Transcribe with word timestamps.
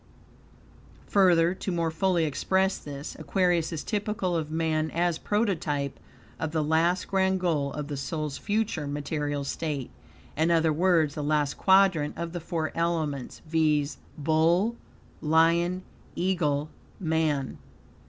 Further, 1.05 1.53
to 1.53 1.71
more 1.71 1.91
fully 1.91 2.25
express 2.25 2.79
this, 2.79 3.15
Aquarius 3.19 3.71
is 3.71 3.83
typical 3.83 4.35
of 4.35 4.49
man, 4.49 4.89
as 4.89 5.19
prototype 5.19 5.99
of 6.39 6.53
the 6.53 6.63
last 6.63 7.07
grand 7.07 7.39
goal 7.39 7.71
of 7.73 7.87
the 7.87 7.95
soul's 7.95 8.39
future 8.39 8.87
material 8.87 9.43
state 9.43 9.91
in 10.35 10.49
other 10.49 10.73
words, 10.73 11.13
the 11.13 11.23
last 11.23 11.53
quadrant 11.55 12.17
of 12.17 12.33
the 12.33 12.39
four 12.39 12.71
elements, 12.73 13.43
viz.: 13.45 13.99
Bull, 14.17 14.75
Lion, 15.21 15.83
Eagle, 16.15 16.71
Man. 16.99 17.59